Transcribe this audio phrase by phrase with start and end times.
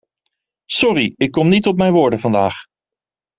[0.69, 2.55] Sorry, ik kom niet op mijn woorden vandaag.